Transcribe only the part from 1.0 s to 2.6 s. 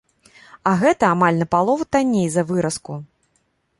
амаль напалову танней за